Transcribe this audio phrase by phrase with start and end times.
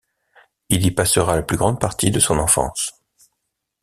[0.69, 2.91] Il y passera la plus grande partie de son enfance.